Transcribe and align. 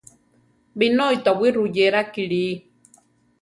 Binói 0.77 1.15
towí 1.25 1.47
ruyéra 1.55 2.01
kili. 2.13 2.45